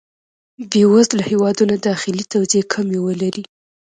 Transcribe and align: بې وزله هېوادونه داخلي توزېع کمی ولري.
بې 0.71 0.83
وزله 0.93 1.23
هېوادونه 1.31 1.75
داخلي 1.87 2.23
توزېع 2.33 2.63
کمی 2.73 2.99
ولري. 3.05 3.43